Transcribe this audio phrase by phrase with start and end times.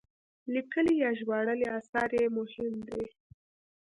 [0.53, 3.03] لیکلي یا ژباړلي اثار یې مهم دي.